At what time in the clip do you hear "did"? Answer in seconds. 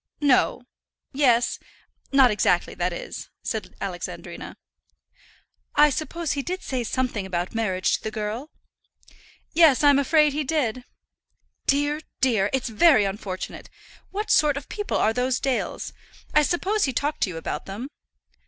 6.41-6.63, 10.43-10.85